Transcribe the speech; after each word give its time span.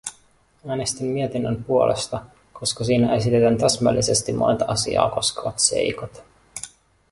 Äänestin 0.67 1.07
mietinnön 1.07 1.63
puolesta, 1.63 2.25
koska 2.53 2.83
siinä 2.83 3.15
esitetään 3.15 3.57
täsmällisesti 3.57 4.33
monet 4.33 4.59
asiaa 4.67 5.09
koskevat 5.09 5.59
seikat. 5.59 6.23